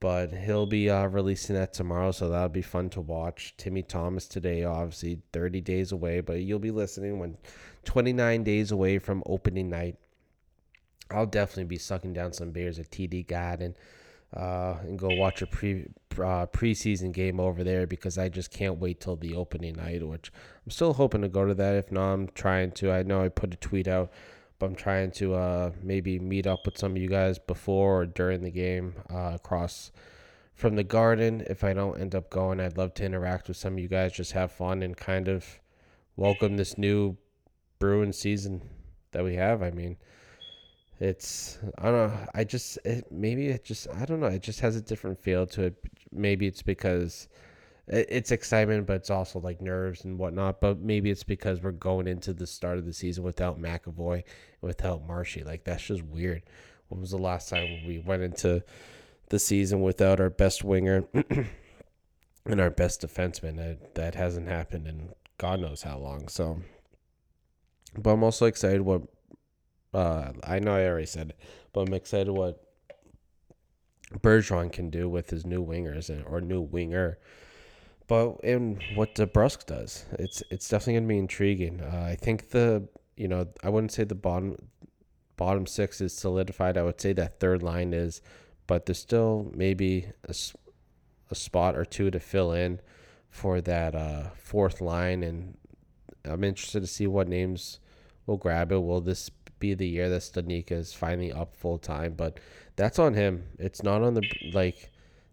[0.00, 3.54] but he'll be uh, releasing that tomorrow, so that'll be fun to watch.
[3.56, 7.36] Timmy Thomas today, obviously 30 days away, but you'll be listening when
[7.84, 9.96] 29 days away from opening night.
[11.10, 13.74] I'll definitely be sucking down some beers at TD Garden
[14.36, 18.78] uh, and go watch a pre uh, preseason game over there because I just can't
[18.78, 20.30] wait till the opening night, which
[20.64, 21.74] I'm still hoping to go to that.
[21.74, 22.92] If not, I'm trying to.
[22.92, 24.12] I know I put a tweet out
[24.62, 28.42] I'm trying to uh, maybe meet up with some of you guys before or during
[28.42, 29.92] the game uh, across
[30.54, 31.44] from the garden.
[31.48, 34.12] If I don't end up going, I'd love to interact with some of you guys,
[34.12, 35.60] just have fun and kind of
[36.16, 37.16] welcome this new
[37.78, 38.62] Bruin season
[39.12, 39.62] that we have.
[39.62, 39.96] I mean,
[41.00, 42.26] it's I don't know.
[42.34, 44.26] I just it, maybe it just I don't know.
[44.26, 45.76] It just has a different feel to it.
[46.10, 47.28] Maybe it's because
[47.88, 50.60] it's excitement, but it's also like nerves and whatnot.
[50.60, 54.24] But maybe it's because we're going into the start of the season without McAvoy,
[54.60, 55.42] without Marshy.
[55.42, 56.42] Like that's just weird.
[56.88, 58.62] When was the last time we went into
[59.30, 61.04] the season without our best winger
[62.46, 63.56] and our best defenseman?
[63.56, 66.28] That that hasn't happened in God knows how long.
[66.28, 66.60] So,
[67.96, 69.02] but I'm also excited what.
[69.94, 71.38] Uh, I know I already said it,
[71.72, 72.62] but I'm excited what
[74.12, 77.18] Bergeron can do with his new wingers and or new winger
[78.08, 81.80] but in what DeBrusk does, it's it's definitely gonna be intriguing.
[81.80, 84.56] Uh, I think the you know I wouldn't say the bottom
[85.36, 86.76] bottom six is solidified.
[86.76, 88.22] I would say that third line is,
[88.66, 90.34] but there's still maybe a,
[91.30, 92.80] a spot or two to fill in
[93.28, 95.58] for that uh, fourth line, and
[96.24, 97.78] I'm interested to see what names
[98.26, 98.82] will grab it.
[98.82, 102.14] Will this be the year that Studnicka is finally up full time?
[102.14, 102.40] But
[102.76, 103.44] that's on him.
[103.58, 104.22] It's not on the
[104.54, 104.90] like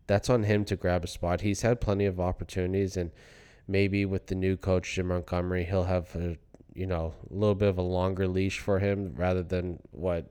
[0.08, 1.42] that's on him to grab a spot.
[1.42, 3.12] He's had plenty of opportunities, and
[3.68, 6.38] maybe with the new coach Jim Montgomery, he'll have a
[6.74, 10.30] you know a little bit of a longer leash for him rather than what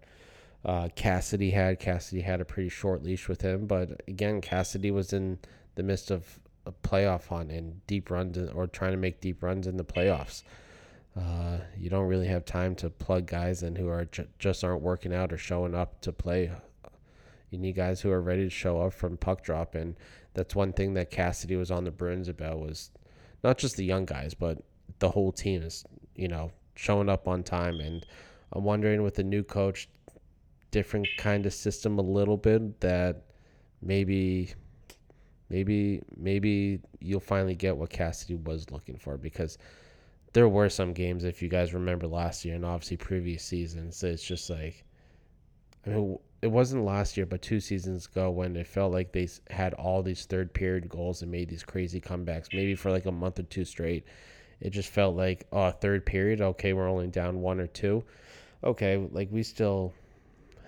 [0.65, 1.81] uh, Cassidy had.
[1.81, 5.39] Cassidy had a pretty short leash with him, but again, Cassidy was in
[5.75, 9.67] the midst of a playoff hunt and deep runs or trying to make deep runs
[9.67, 10.43] in the playoffs.
[11.17, 14.83] Uh, you don't really have time to plug guys in who are ju- just aren't
[14.83, 16.51] working out or showing up to play
[17.55, 19.97] you need guys who are ready to show up from puck drop, and
[20.35, 22.91] that's one thing that Cassidy was on the Bruins about was
[23.43, 24.59] not just the young guys, but
[24.99, 25.85] the whole team is
[26.17, 27.81] you know showing up on time.
[27.81, 28.05] And
[28.53, 29.89] I'm wondering with the new coach,
[30.71, 33.23] different kind of system a little bit that
[33.81, 34.53] maybe
[35.49, 39.59] maybe maybe you'll finally get what Cassidy was looking for because
[40.33, 44.23] there were some games if you guys remember last year and obviously previous seasons it's
[44.23, 44.85] just like
[45.87, 49.27] I mean it wasn't last year, but two seasons ago when it felt like they
[49.49, 53.11] had all these third period goals and made these crazy comebacks, maybe for like a
[53.11, 54.05] month or two straight.
[54.61, 58.05] It just felt like, oh, third period, okay, we're only down one or two.
[58.63, 59.95] Okay, like we still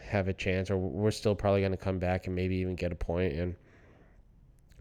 [0.00, 2.90] have a chance, or we're still probably going to come back and maybe even get
[2.90, 3.54] a point, and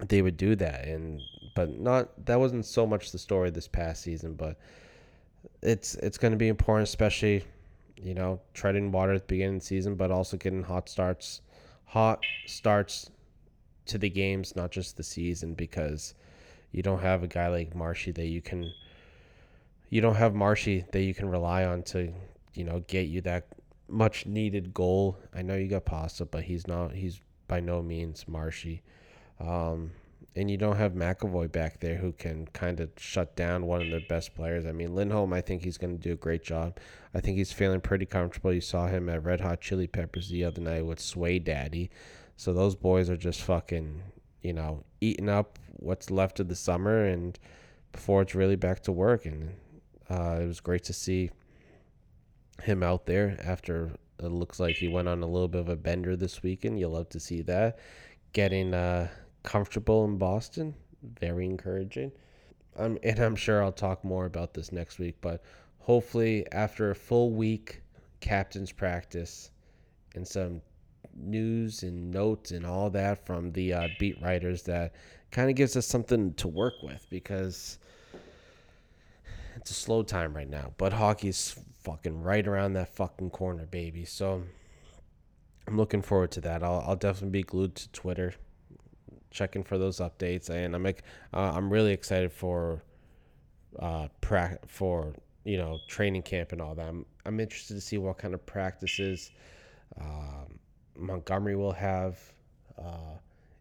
[0.08, 0.86] they would do that.
[0.86, 1.20] And
[1.58, 4.58] but not that wasn't so much the story this past season, but
[5.62, 7.44] it's it's going to be important, especially
[7.98, 11.42] you know, treading water at the beginning of the season, but also getting hot starts,
[11.86, 13.10] hot starts
[13.86, 16.14] to the games, not just the season, because
[16.72, 18.74] you don't have a guy like Marshy that you can,
[19.90, 22.14] you don't have Marshy that you can rely on to,
[22.54, 23.48] you know, get you that
[23.88, 25.18] much needed goal.
[25.34, 28.82] I know you got Pasta, but he's not, he's by no means Marshy.
[29.40, 29.92] Um,
[30.36, 33.90] and you don't have McAvoy back there who can kind of shut down one of
[33.90, 34.66] their best players.
[34.66, 36.78] I mean, Lindholm, I think he's going to do a great job.
[37.14, 38.52] I think he's feeling pretty comfortable.
[38.52, 41.90] You saw him at Red Hot Chili Peppers the other night with Sway Daddy.
[42.36, 44.02] So those boys are just fucking,
[44.42, 47.40] you know, eating up what's left of the summer and
[47.94, 49.26] before it's really back to work.
[49.26, 49.56] And
[50.10, 51.32] uh, it was great to see
[52.62, 55.78] him out there after it looks like he went on a little bit of a
[55.78, 56.78] bender this weekend.
[56.78, 57.80] You'll love to see that.
[58.34, 59.08] Getting, uh,
[59.46, 60.76] comfortable in Boston.
[61.20, 62.12] Very encouraging.
[62.78, 65.42] I'm and I'm sure I'll talk more about this next week, but
[65.80, 67.82] hopefully after a full week
[68.20, 69.52] captain's practice
[70.16, 70.62] and some
[71.16, 74.94] news and notes and all that from the uh, beat writers that
[75.32, 77.78] kind of gives us something to work with because
[79.56, 80.74] it's a slow time right now.
[80.78, 84.06] But hockey's fucking right around that fucking corner, baby.
[84.06, 84.44] So
[85.68, 86.64] I'm looking forward to that.
[86.64, 88.34] I'll, I'll definitely be glued to Twitter,
[89.36, 92.82] checking for those updates, and I'm like, uh, I'm really excited for,
[93.80, 96.88] uh, pra- for you know training camp and all that.
[96.88, 99.32] I'm I'm interested to see what kind of practices,
[100.00, 100.60] um,
[100.98, 102.17] Montgomery will have.
[102.78, 103.17] Uh,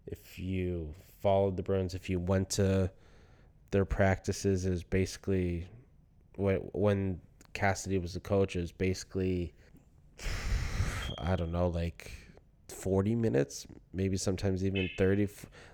[0.06, 2.90] if you followed the Bruins, if you went to
[3.70, 5.66] their practices, is basically
[6.36, 7.20] when when
[7.52, 9.52] Cassidy was the coach, is basically
[11.18, 12.12] I don't know, like
[12.68, 15.28] 40 minutes, maybe sometimes even 30.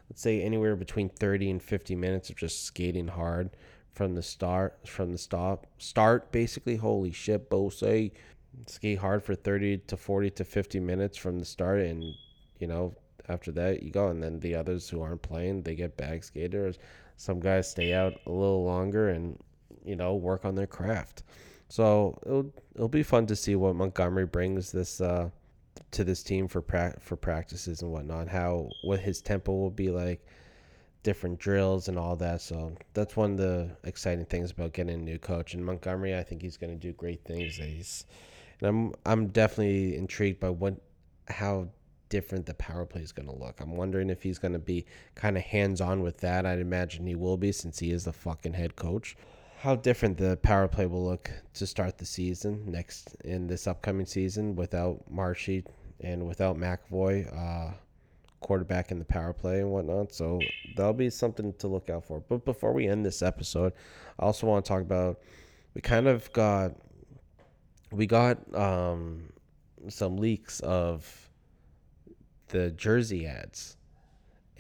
[0.08, 3.50] Let's say anywhere between 30 and 50 minutes of just skating hard
[3.92, 6.76] from the start, from the stop, start basically.
[6.76, 8.12] Holy shit, Bo say
[8.66, 12.14] skate hard for 30 to 40 to 50 minutes from the start, and
[12.58, 12.94] you know
[13.28, 16.78] after that you go, and then the others who aren't playing they get bag skaters.
[17.16, 19.38] Some guys stay out a little longer and
[19.84, 21.22] you know work on their craft.
[21.68, 25.30] So it'll it'll be fun to see what Montgomery brings this uh,
[25.92, 28.28] to this team for pra- for practices and whatnot.
[28.28, 30.24] How what his tempo will be like,
[31.02, 32.40] different drills and all that.
[32.40, 35.54] So that's one of the exciting things about getting a new coach.
[35.54, 37.56] And Montgomery, I think he's going to do great things.
[37.56, 38.04] He's,
[38.60, 40.76] and I'm I'm definitely intrigued by what
[41.28, 41.68] how
[42.08, 43.60] different the power play is going to look.
[43.60, 46.44] I'm wondering if he's going to be kind of hands on with that.
[46.44, 49.16] I'd imagine he will be since he is the fucking head coach
[49.60, 54.06] how different the power play will look to start the season next in this upcoming
[54.06, 55.62] season without Marchy
[56.00, 57.74] and without McAvoy, uh,
[58.40, 60.14] quarterback in the power play and whatnot.
[60.14, 60.40] So
[60.76, 62.20] that'll be something to look out for.
[62.20, 63.74] But before we end this episode,
[64.18, 65.20] I also want to talk about
[65.74, 66.72] we kind of got
[67.92, 69.30] we got um,
[69.88, 71.28] some leaks of
[72.48, 73.76] the jersey ads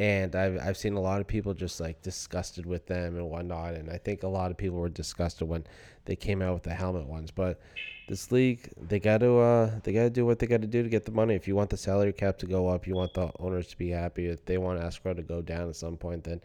[0.00, 3.74] and I've I've seen a lot of people just like disgusted with them and whatnot,
[3.74, 5.66] and I think a lot of people were disgusted when
[6.06, 7.30] they came out with the helmet ones.
[7.30, 7.60] But
[8.08, 10.82] this league, they got to uh, they got to do what they got to do
[10.82, 11.34] to get the money.
[11.34, 13.90] If you want the salary cap to go up, you want the owners to be
[13.90, 14.24] happy.
[14.24, 16.40] If they want escrow to go down at some point, then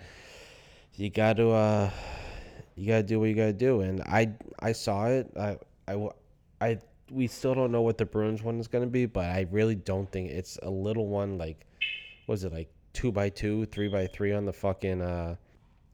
[0.96, 1.90] you got to uh,
[2.76, 3.80] you got to do what you got to do.
[3.80, 5.32] And I I saw it.
[5.40, 6.10] I I
[6.60, 9.48] I we still don't know what the Bruins one is going to be, but I
[9.50, 11.66] really don't think it's a little one like
[12.28, 15.36] was it like two by two, three by three on the fucking uh,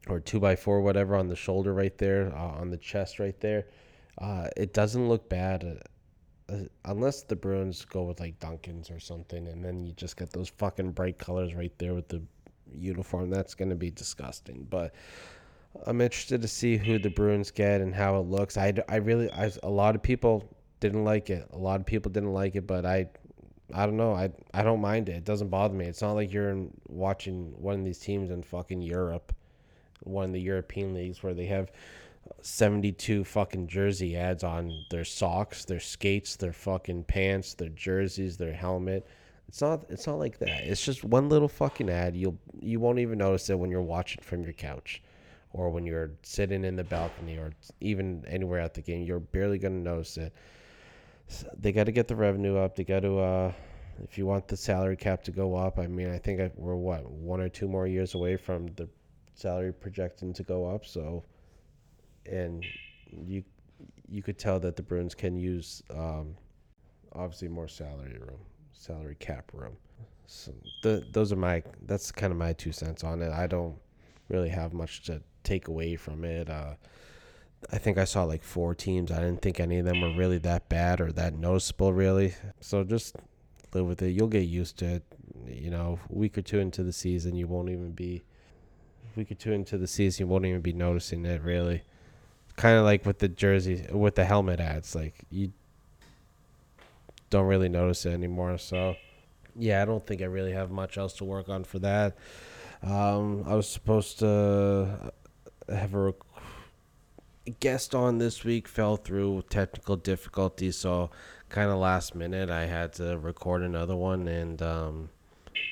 [0.07, 3.39] or two by four, whatever, on the shoulder right there, uh, on the chest right
[3.41, 3.65] there.
[4.19, 5.81] Uh, it doesn't look bad,
[6.49, 10.31] uh, unless the Bruins go with like Dunkin's or something, and then you just get
[10.31, 12.21] those fucking bright colors right there with the
[12.73, 13.29] uniform.
[13.29, 14.67] That's gonna be disgusting.
[14.69, 14.93] But
[15.85, 18.57] I'm interested to see who the Bruins get and how it looks.
[18.57, 21.47] I, I really, I, a lot of people didn't like it.
[21.53, 23.07] A lot of people didn't like it, but I
[23.73, 24.13] I don't know.
[24.13, 25.17] I I don't mind it.
[25.17, 25.85] It doesn't bother me.
[25.85, 29.33] It's not like you're in, watching one of these teams in fucking Europe,
[30.03, 31.71] one of the European leagues where they have
[32.41, 38.53] 72 fucking jersey ads on their socks, their skates, their fucking pants, their jerseys, their
[38.53, 39.07] helmet.
[39.47, 40.49] It's not it's not like that.
[40.49, 42.15] It's just one little fucking ad.
[42.15, 45.01] You'll you won't even notice it when you're watching from your couch
[45.53, 49.03] or when you're sitting in the balcony or even anywhere at the game.
[49.03, 50.33] You're barely going to notice it
[51.57, 52.75] they got to get the revenue up.
[52.75, 53.53] They got to, uh,
[54.03, 56.75] if you want the salary cap to go up, I mean, I think I, we're
[56.75, 58.87] what one or two more years away from the
[59.33, 60.85] salary projecting to go up.
[60.85, 61.23] So,
[62.25, 62.63] and
[63.11, 63.43] you
[64.07, 66.35] you could tell that the Bruins can use um,
[67.13, 68.39] obviously more salary room,
[68.73, 69.77] salary cap room.
[70.27, 70.53] So
[70.83, 73.31] the, those are my that's kind of my two cents on it.
[73.31, 73.75] I don't
[74.29, 76.49] really have much to take away from it.
[76.49, 76.75] Uh,
[77.71, 79.11] I think I saw like four teams.
[79.11, 82.33] I didn't think any of them were really that bad or that noticeable, really.
[82.59, 83.15] So just
[83.73, 84.11] live with it.
[84.11, 85.03] You'll get used to it.
[85.47, 88.23] You know, week or two into the season, you won't even be.
[89.15, 91.83] Week or two into the season, you won't even be noticing it, really.
[92.55, 94.95] Kind of like with the jersey, with the helmet ads.
[94.95, 95.51] Like, you
[97.29, 98.57] don't really notice it anymore.
[98.57, 98.95] So,
[99.55, 102.15] yeah, I don't think I really have much else to work on for that.
[102.83, 105.11] Um, I was supposed to
[105.69, 106.13] have a
[107.49, 111.09] guest on this week fell through technical difficulties, so
[111.49, 115.09] kind of last minute I had to record another one and um,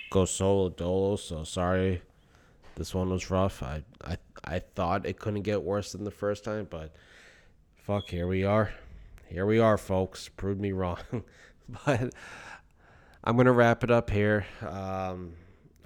[0.09, 1.15] go solo dolo.
[1.15, 2.01] So sorry,
[2.75, 3.61] this one was rough.
[3.61, 6.95] I I I thought it couldn't get worse than the first time, but
[7.75, 8.73] fuck, here we are.
[9.27, 10.27] Here we are, folks.
[10.27, 10.99] Proved me wrong,
[11.85, 12.13] but
[13.23, 14.47] I'm gonna wrap it up here.
[14.67, 15.33] Um,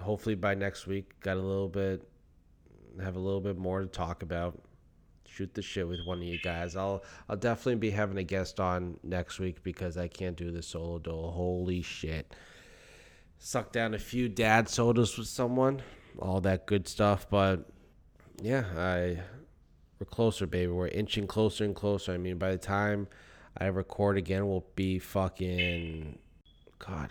[0.00, 2.08] hopefully by next week, got a little bit,
[3.02, 4.58] have a little bit more to talk about
[5.26, 6.76] shoot the shit with one of you guys.
[6.76, 10.62] I'll I'll definitely be having a guest on next week because I can't do the
[10.62, 11.30] solo dole.
[11.30, 12.34] Holy shit.
[13.38, 15.82] Suck down a few dad sodas with someone,
[16.18, 17.28] all that good stuff.
[17.28, 17.68] But
[18.40, 19.18] yeah, I
[19.98, 20.72] we're closer, baby.
[20.72, 22.12] We're inching closer and closer.
[22.12, 23.08] I mean, by the time
[23.56, 26.18] I record again, we'll be fucking.
[26.78, 27.10] God,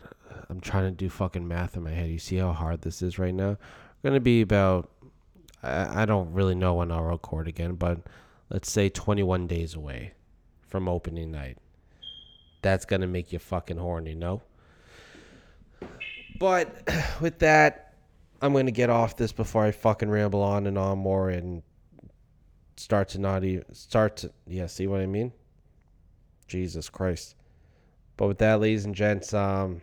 [0.49, 2.09] I'm trying to do fucking math in my head.
[2.09, 3.57] You see how hard this is right now?
[4.01, 4.89] We're gonna be about.
[5.63, 7.99] I, I don't really know when I'll record again, but
[8.49, 10.13] let's say 21 days away
[10.67, 11.57] from opening night.
[12.61, 14.41] That's gonna make you fucking horny, no?
[16.39, 16.89] But
[17.21, 17.93] with that,
[18.41, 21.63] I'm gonna get off this before I fucking ramble on and on more and
[22.75, 24.67] start to not even start to yeah.
[24.67, 25.31] See what I mean?
[26.47, 27.35] Jesus Christ.
[28.17, 29.81] But with that, ladies and gents, um,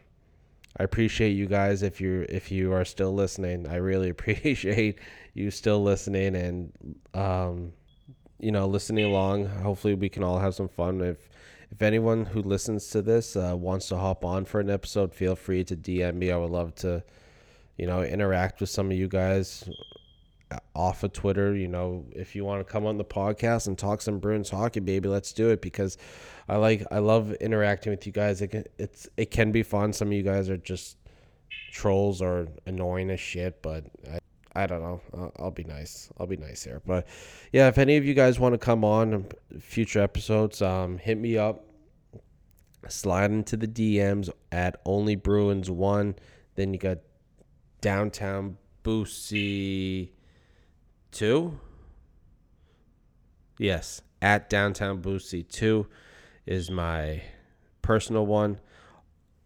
[0.76, 3.66] I appreciate you guys if you if you are still listening.
[3.66, 4.98] I really appreciate
[5.34, 6.72] you still listening and
[7.14, 7.72] um,
[8.38, 9.46] you know listening along.
[9.46, 11.00] Hopefully, we can all have some fun.
[11.00, 11.28] If
[11.70, 15.36] if anyone who listens to this uh, wants to hop on for an episode, feel
[15.36, 16.32] free to DM me.
[16.32, 17.04] I would love to,
[17.76, 19.68] you know, interact with some of you guys
[20.74, 21.54] off of Twitter.
[21.54, 24.80] You know, if you want to come on the podcast and talk some Bruins hockey,
[24.80, 25.96] baby, let's do it because
[26.48, 28.42] I like I love interacting with you guys.
[28.42, 29.92] It can, it's it can be fun.
[29.92, 30.96] Some of you guys are just
[31.72, 34.18] trolls or annoying as shit, but I,
[34.54, 35.00] I don't know.
[35.14, 36.10] I'll, I'll be nice.
[36.18, 36.82] I'll be nice here.
[36.84, 37.06] But
[37.52, 39.26] yeah, if any of you guys want to come on
[39.60, 41.64] future episodes, um, hit me up.
[42.88, 46.16] Slide into the DMs at Only Bruins One.
[46.56, 46.98] Then you got
[47.80, 50.10] Downtown Boosy
[51.12, 51.60] Two.
[53.58, 55.86] Yes, at Downtown Boosy Two
[56.46, 57.22] is my
[57.82, 58.58] personal one.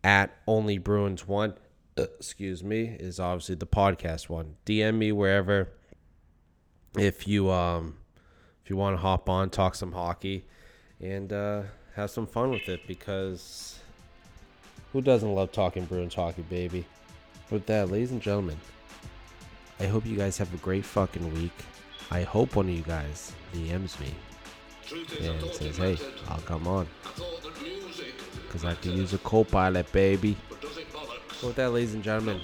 [0.02, 1.54] At Only Bruins One,
[1.96, 4.56] excuse me, is obviously the podcast one.
[4.66, 5.68] DM me wherever
[6.96, 7.96] if you um
[8.62, 10.46] if you want to hop on, talk some hockey,
[11.00, 11.62] and uh,
[11.96, 13.78] have some fun with it because
[14.92, 16.86] who doesn't love talking Bruins hockey, baby?
[17.50, 18.56] With that, ladies and gentlemen,
[19.80, 21.52] I hope you guys have a great fucking week.
[22.10, 24.14] I hope one of you guys DMs me
[25.20, 26.86] and says, hey, I'll come on.
[28.46, 30.36] Because I can use a co pilot, baby.
[31.40, 32.40] So with that, ladies and gentlemen,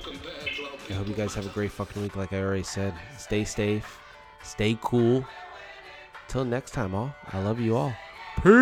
[0.88, 2.16] I hope you guys have a great fucking week.
[2.16, 3.98] Like I already said, stay safe,
[4.42, 5.24] stay cool.
[6.28, 7.14] Till next time, all.
[7.32, 7.94] I love you all.
[8.42, 8.60] Peace.